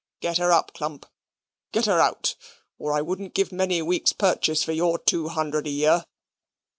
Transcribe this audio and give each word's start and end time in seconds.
Get 0.19 0.39
her 0.39 0.51
up, 0.51 0.73
Clump; 0.73 1.05
get 1.71 1.85
her 1.85 1.99
out: 1.99 2.35
or 2.79 2.91
I 2.93 3.03
wouldn't 3.03 3.35
give 3.35 3.51
many 3.51 3.83
weeks' 3.83 4.13
purchase 4.13 4.63
for 4.63 4.71
your 4.71 4.97
two 4.97 5.27
hundred 5.27 5.67
a 5.67 5.69
year." 5.69 6.05